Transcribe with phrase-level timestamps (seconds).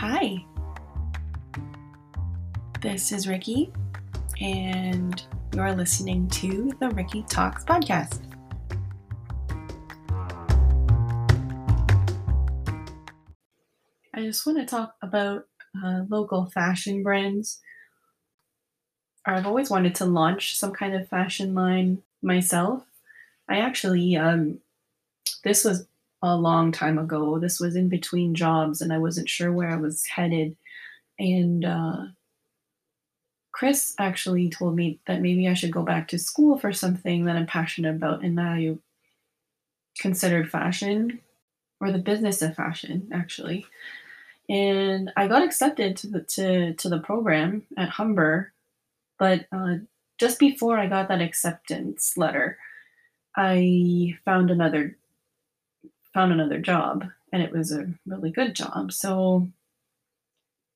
[0.00, 0.44] Hi.
[2.80, 3.72] This is Ricky,
[4.40, 5.20] and
[5.52, 8.20] you're listening to the Ricky Talks podcast.
[14.14, 15.46] I just want to talk about
[15.84, 17.58] uh, local fashion brands.
[19.26, 22.84] I've always wanted to launch some kind of fashion line myself.
[23.48, 24.60] I actually, um,
[25.42, 25.88] this was
[26.22, 27.38] a long time ago.
[27.38, 30.56] This was in between jobs, and I wasn't sure where I was headed.
[31.18, 32.06] And uh,
[33.52, 37.36] Chris actually told me that maybe I should go back to school for something that
[37.36, 38.76] I'm passionate about, and that I
[39.98, 41.20] considered fashion
[41.80, 43.66] or the business of fashion, actually.
[44.48, 48.52] And I got accepted to the to, to the program at Humber,
[49.18, 49.76] but uh,
[50.18, 52.58] just before I got that acceptance letter,
[53.36, 54.97] I found another
[56.14, 58.92] found another job and it was a really good job.
[58.92, 59.48] So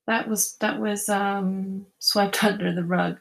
[0.07, 3.19] that was that was um, swept under the rug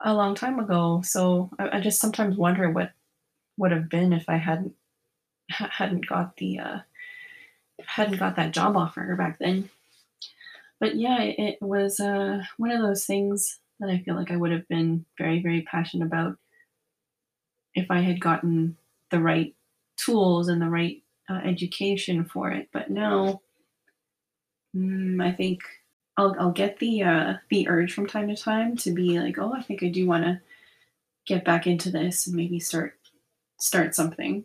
[0.00, 1.02] a long time ago.
[1.04, 2.92] So I, I, just sometimes wonder what
[3.56, 4.74] would have been if I hadn't
[5.48, 6.78] hadn't got the uh,
[7.86, 9.70] hadn't got that job offer back then.
[10.80, 14.52] But yeah, it was uh, one of those things that I feel like I would
[14.52, 16.36] have been very very passionate about
[17.74, 18.76] if I had gotten
[19.10, 19.54] the right
[19.96, 22.68] tools and the right uh, education for it.
[22.72, 23.40] But now,
[24.76, 25.62] mm, I think
[26.16, 29.52] I'll I'll get the uh, the urge from time to time to be like, oh,
[29.52, 30.40] I think I do want to
[31.26, 32.94] get back into this and maybe start
[33.58, 34.44] start something.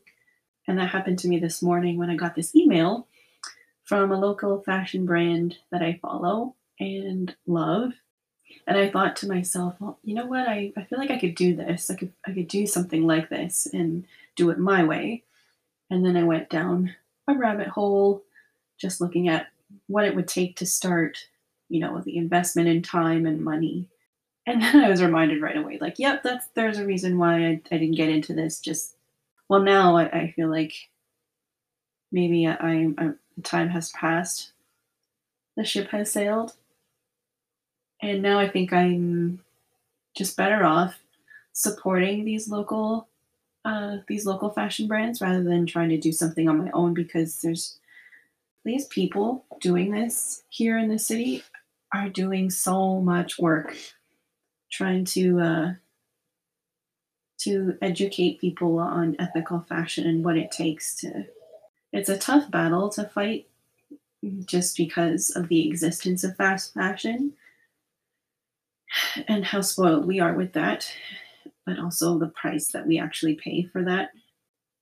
[0.68, 3.08] And that happened to me this morning when I got this email
[3.84, 7.94] from a local fashion brand that I follow and love.
[8.68, 10.48] And I thought to myself, well, you know what?
[10.48, 11.90] I, I feel like I could do this.
[11.90, 15.24] I could I could do something like this and do it my way.
[15.90, 16.94] And then I went down
[17.28, 18.24] a rabbit hole
[18.78, 19.48] just looking at
[19.88, 21.18] what it would take to start,
[21.70, 23.88] you know, the investment in time and money.
[24.46, 27.62] And then I was reminded right away, like, yep, that's there's a reason why I,
[27.72, 28.60] I didn't get into this.
[28.60, 28.96] Just
[29.48, 30.74] well, now I, I feel like
[32.12, 33.12] maybe I, I
[33.44, 34.52] time has passed,
[35.56, 36.54] the ship has sailed,
[38.02, 39.42] and now I think I'm
[40.16, 41.00] just better off
[41.54, 43.08] supporting these local
[43.66, 47.42] uh, these local fashion brands rather than trying to do something on my own because
[47.42, 47.80] there's
[48.66, 51.44] these people doing this here in the city
[51.94, 53.76] are doing so much work
[54.72, 55.74] trying to uh,
[57.40, 61.26] to educate people on ethical fashion and what it takes to
[61.92, 63.48] it's a tough battle to fight
[64.46, 67.34] just because of the existence of fast fashion
[69.28, 70.92] and how spoiled we are with that
[71.70, 74.10] but also the price that we actually pay for that.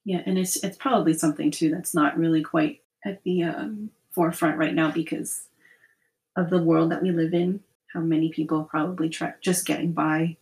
[0.06, 4.58] Yeah, and it's it's probably something too that's not really quite at the um, forefront
[4.58, 5.44] right now because
[6.38, 7.60] of the world that we live in.
[7.94, 10.38] How many people probably try just getting by.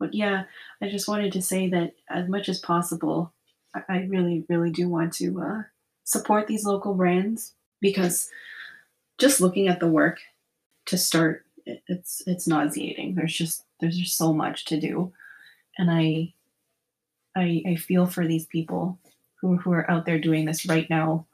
[0.00, 0.44] But yeah,
[0.80, 3.32] I just wanted to say that as much as possible,
[3.74, 5.62] I, I really, really do want to uh,
[6.04, 8.30] support these local brands because
[9.18, 10.20] just looking at the work
[10.86, 13.14] to start, it, it's it's nauseating.
[13.14, 15.12] There's just there's just so much to do
[15.78, 16.34] and I,
[17.36, 18.98] I, I feel for these people
[19.40, 21.26] who, who are out there doing this right now.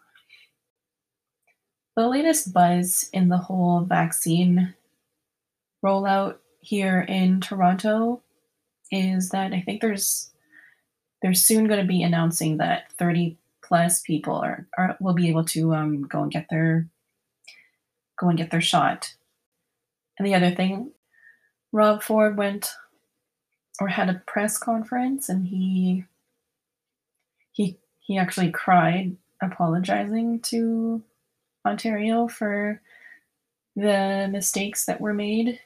[1.96, 4.74] The latest buzz in the whole vaccine
[5.84, 8.22] rollout here in Toronto
[8.90, 10.30] is that I think there's
[11.20, 15.44] they're soon going to be announcing that 30 plus people are, are will be able
[15.44, 16.88] to um, go and get their
[18.18, 19.14] go and get their shot.
[20.18, 20.92] And the other thing,
[21.72, 22.72] Rob Ford went
[23.80, 26.04] or had a press conference and he
[27.52, 31.02] he he actually cried apologizing to
[31.66, 32.80] Ontario for
[33.76, 35.60] the mistakes that were made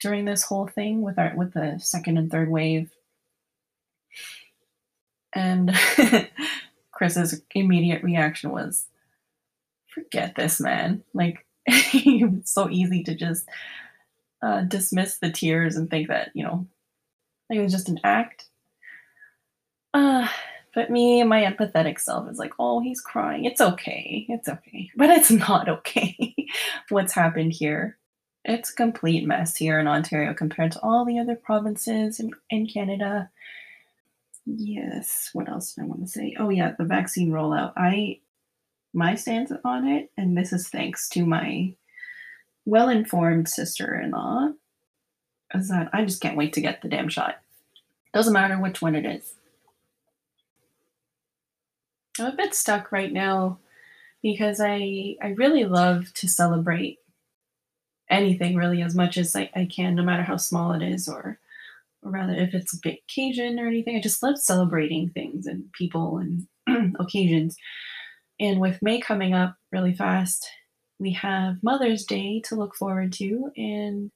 [0.00, 2.90] during this whole thing with our with the second and third wave.
[5.32, 5.72] And
[6.92, 8.86] Chris's immediate reaction was,
[9.88, 11.04] forget this man.
[11.14, 13.48] Like it's so easy to just
[14.42, 16.66] uh, dismiss the tears and think that, you know,
[17.50, 18.46] like it was just an act.
[19.92, 20.28] Uh,
[20.72, 23.44] but me, my empathetic self is like, oh, he's crying.
[23.44, 24.24] It's okay.
[24.28, 24.88] It's okay.
[24.96, 26.34] But it's not okay
[26.88, 27.98] what's happened here.
[28.44, 32.66] It's a complete mess here in Ontario compared to all the other provinces in, in
[32.66, 33.28] Canada.
[34.46, 36.34] Yes, what else do I want to say?
[36.38, 37.72] Oh, yeah, the vaccine rollout.
[37.76, 38.20] I,
[38.94, 41.74] my stance on it, and this is thanks to my
[42.64, 44.50] well informed sister in law,
[45.54, 47.40] is that I just can't wait to get the damn shot.
[48.12, 49.34] Doesn't matter which one it is.
[52.18, 53.58] I'm a bit stuck right now
[54.22, 56.98] because I I really love to celebrate
[58.08, 61.38] anything really as much as I, I can, no matter how small it is, or
[62.02, 63.96] or rather if it's a big occasion or anything.
[63.96, 67.56] I just love celebrating things and people and occasions.
[68.38, 70.48] And with May coming up really fast,
[70.98, 74.10] we have Mother's Day to look forward to and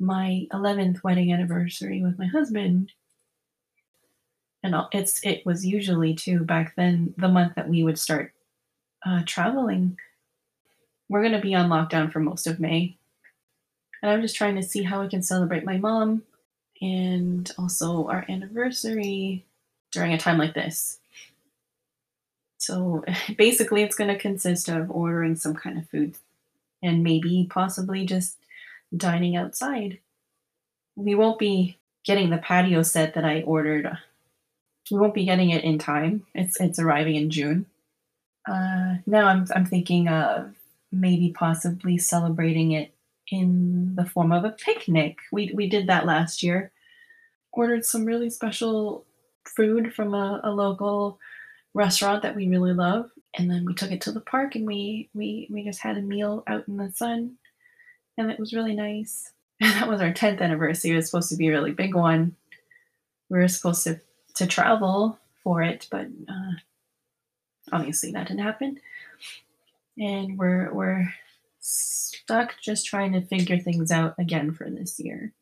[0.00, 2.92] my 11th wedding anniversary with my husband.
[4.62, 8.32] And it's it was usually too back then the month that we would start
[9.04, 9.98] uh, traveling.
[11.08, 12.96] We're going to be on lockdown for most of May.
[14.02, 16.22] And I'm just trying to see how we can celebrate my mom
[16.80, 19.44] and also our anniversary
[19.90, 20.98] during a time like this.
[22.58, 23.04] So
[23.36, 26.14] basically, it's going to consist of ordering some kind of food
[26.82, 28.36] and maybe possibly just
[28.96, 29.98] dining outside.
[30.96, 33.90] We won't be getting the patio set that I ordered.
[34.90, 36.26] We won't be getting it in time.
[36.34, 37.66] It's it's arriving in June.
[38.48, 40.54] Uh, now I'm I'm thinking of
[40.92, 42.92] maybe possibly celebrating it
[43.30, 45.18] in the form of a picnic.
[45.30, 46.72] We we did that last year.
[47.52, 49.04] Ordered some really special
[49.56, 51.18] food from a, a local
[51.74, 55.08] restaurant that we really love, and then we took it to the park and we
[55.14, 57.36] we we just had a meal out in the sun,
[58.20, 59.32] and it was really nice.
[59.60, 60.92] And that was our 10th anniversary.
[60.92, 62.36] It was supposed to be a really big one.
[63.28, 64.00] We were supposed to
[64.34, 66.52] to travel for it, but uh,
[67.72, 68.80] obviously that didn't happen.
[69.98, 71.12] And we're we're
[71.60, 75.32] stuck just trying to figure things out again for this year.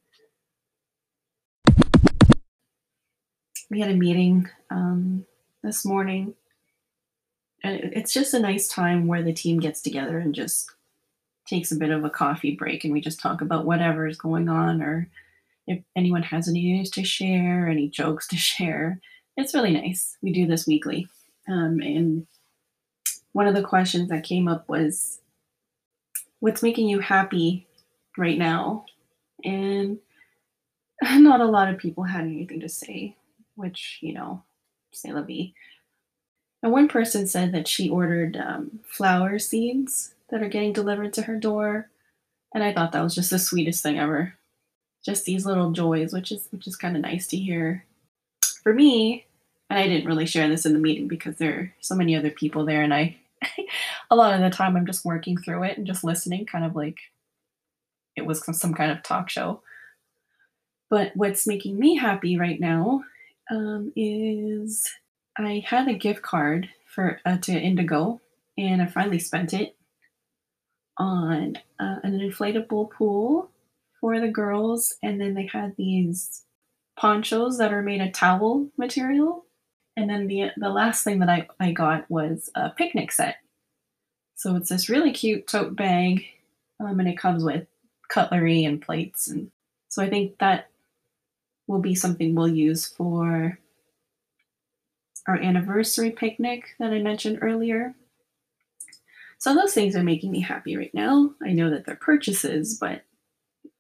[3.70, 5.26] We had a meeting um,
[5.62, 6.34] this morning,
[7.62, 10.70] and it's just a nice time where the team gets together and just
[11.48, 14.48] takes a bit of a coffee break and we just talk about whatever is going
[14.48, 15.08] on or
[15.66, 19.00] if anyone has any news to share, any jokes to share.
[19.36, 20.16] It's really nice.
[20.22, 21.08] We do this weekly.
[21.48, 22.26] Um, and
[23.32, 25.20] one of the questions that came up was
[26.40, 27.66] what's making you happy
[28.16, 28.84] right now?
[29.44, 29.98] And
[31.02, 33.16] not a lot of people had anything to say,
[33.54, 34.42] which, you know,
[34.92, 35.52] say la vie.
[36.62, 41.22] And one person said that she ordered um, flower seeds that are getting delivered to
[41.22, 41.88] her door.
[42.54, 44.34] And I thought that was just the sweetest thing ever.
[45.04, 47.84] Just these little joys, which is which is kind of nice to hear.
[48.62, 49.26] For me,
[49.70, 52.30] and I didn't really share this in the meeting because there are so many other
[52.30, 53.16] people there and I
[54.10, 56.74] a lot of the time I'm just working through it and just listening, kind of
[56.74, 56.98] like
[58.16, 59.62] it was some kind of talk show.
[60.90, 63.04] But what's making me happy right now
[63.50, 64.88] um, is
[65.36, 68.20] I had a gift card for uh, to Indigo,
[68.56, 69.76] and I finally spent it
[70.98, 73.50] on uh, an inflatable pool
[74.00, 76.42] for the girls, and then they had these
[76.96, 79.44] ponchos that are made of towel material.
[79.96, 83.36] And then the the last thing that I, I got was a picnic set.
[84.36, 86.24] So it's this really cute tote bag,
[86.78, 87.66] um, and it comes with
[88.08, 89.28] cutlery and plates.
[89.28, 89.50] And
[89.88, 90.70] so I think that
[91.66, 93.58] will be something we'll use for
[95.26, 97.94] our anniversary picnic that I mentioned earlier.
[99.38, 101.30] So those things are making me happy right now.
[101.42, 103.02] I know that they're purchases, but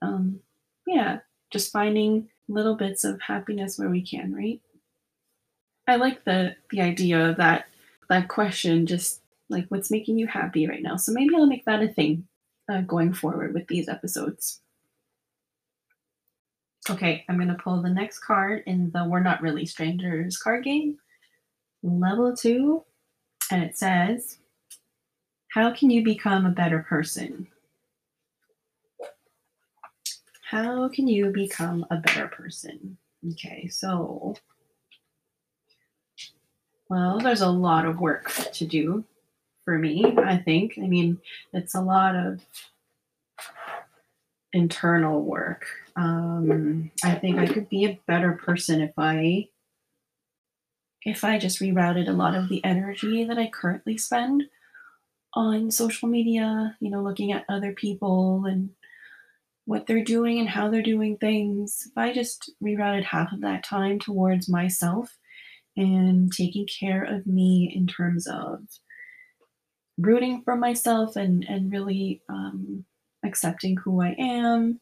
[0.00, 0.40] um,
[0.86, 1.18] yeah,
[1.50, 4.60] just finding little bits of happiness where we can, right?
[5.86, 7.66] I like the the idea of that
[8.08, 10.96] that question just like what's making you happy right now.
[10.96, 12.28] So maybe I'll make that a thing
[12.70, 14.60] uh, going forward with these episodes.
[16.88, 20.98] Okay, I'm to pull the next card in the We're Not Really Strangers card game,
[21.82, 22.84] level two,
[23.50, 24.38] and it says,
[25.58, 27.48] How can you become a better person?
[30.48, 32.96] How can you become a better person?
[33.32, 34.36] Okay, so,
[36.88, 39.04] well, there's a lot of work to do
[39.64, 40.78] for me, I think.
[40.80, 41.18] I mean,
[41.52, 42.40] it's a lot of
[44.52, 45.66] internal work.
[45.96, 49.48] Um, I think I could be a better person if I
[51.04, 54.44] if I just rerouted a lot of the energy that I currently spend
[55.34, 58.70] on social media, you know, looking at other people and
[59.64, 61.86] what they're doing and how they're doing things.
[61.90, 65.16] If I just rerouted half of that time towards myself
[65.76, 68.60] and taking care of me in terms of
[69.98, 72.84] rooting for myself and and really um,
[73.24, 74.80] accepting who I am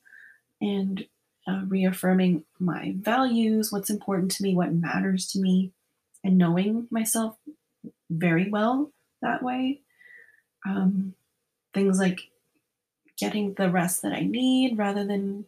[0.60, 1.04] and
[1.48, 5.72] uh, reaffirming my values, what's important to me, what matters to me,
[6.24, 7.36] and knowing myself
[8.10, 9.80] very well that way.
[10.66, 11.14] Um,
[11.72, 12.20] things like
[13.18, 15.46] getting the rest that I need rather than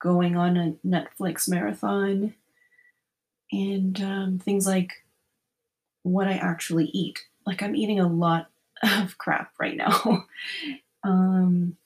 [0.00, 2.34] going on a Netflix marathon,
[3.52, 4.92] and um, things like
[6.02, 8.48] what I actually eat like I'm eating a lot
[8.82, 10.26] of crap right now.
[11.04, 11.76] um,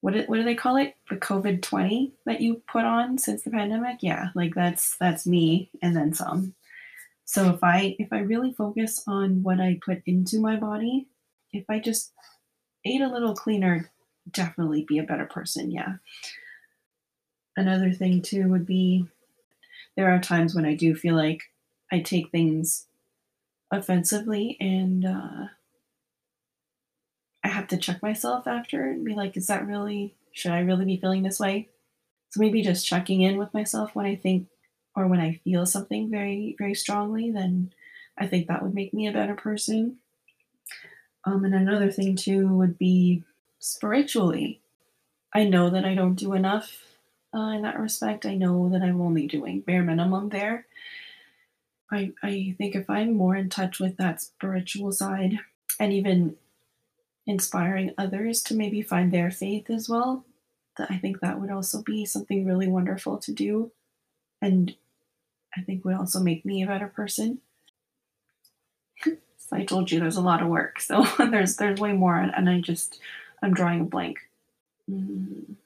[0.00, 0.96] what do, what do they call it?
[1.08, 3.98] The COVID twenty that you put on since the pandemic?
[4.00, 6.54] Yeah, like that's that's me and then some.
[7.24, 11.06] So if I if I really focus on what I put into my body,
[11.52, 12.12] if I just
[12.84, 13.90] ate a little cleaner,
[14.30, 15.70] definitely be a better person.
[15.70, 15.94] Yeah.
[17.56, 19.06] Another thing too would be
[19.96, 21.42] there are times when I do feel like
[21.90, 22.86] I take things
[23.70, 25.46] offensively and uh,
[27.44, 30.84] I have to check myself after and be like, is that really, should I really
[30.84, 31.68] be feeling this way?
[32.30, 34.48] So maybe just checking in with myself when I think
[34.96, 37.72] or when I feel something very, very strongly, then
[38.18, 39.98] I think that would make me a better person.
[41.24, 43.22] Um, and another thing too would be
[43.58, 44.60] spiritually.
[45.32, 46.82] I know that I don't do enough
[47.34, 48.26] uh, in that respect.
[48.26, 50.66] I know that I'm only doing bare minimum there.
[51.90, 55.38] I, I think if I'm more in touch with that spiritual side
[55.78, 56.36] and even
[57.26, 60.24] inspiring others to maybe find their faith as well,
[60.76, 63.70] that I think that would also be something really wonderful to do.
[64.40, 64.74] And
[65.56, 67.38] I think would also make me a better person.
[69.48, 70.80] So I told you there's a lot of work.
[70.80, 73.00] So there's there's way more and I just
[73.42, 74.18] I'm drawing a blank.
[74.90, 75.56] Mm.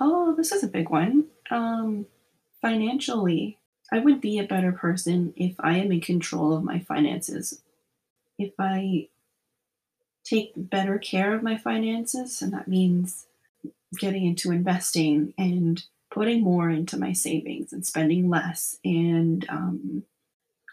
[0.00, 1.26] Oh, this is a big one.
[1.50, 2.06] Um,
[2.62, 3.58] financially,
[3.90, 7.60] I would be a better person if I am in control of my finances.
[8.38, 9.08] If I
[10.24, 13.26] take better care of my finances, and that means
[13.98, 20.04] getting into investing and putting more into my savings and spending less and um,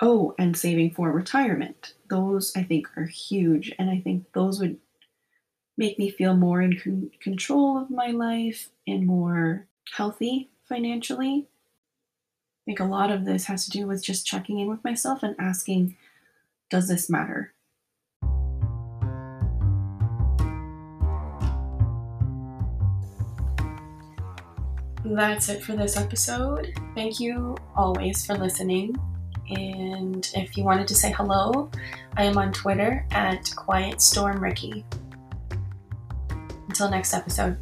[0.02, 4.78] oh and saving for retirement those i think are huge and i think those would
[5.78, 11.48] make me feel more in con- control of my life and more healthy financially.
[11.48, 15.22] I think a lot of this has to do with just checking in with myself
[15.22, 15.98] and asking,
[16.70, 17.54] does this matter?
[25.04, 26.74] That's it for this episode.
[26.96, 28.96] Thank you always for listening.
[29.50, 31.70] And if you wanted to say hello,
[32.18, 34.86] I am on Twitter at Quiet Storm Ricky.
[36.68, 37.58] Until next episode.